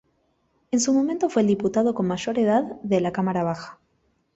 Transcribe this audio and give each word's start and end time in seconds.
En 0.71 0.79
su 0.79 0.95
momento 0.95 1.29
fue 1.29 1.43
el 1.43 1.47
diputado 1.47 1.93
con 1.93 2.07
mayor 2.07 2.39
edad 2.39 2.63
de 2.81 3.01
la 3.01 3.11
cámara 3.11 3.43
baja. 3.43 3.79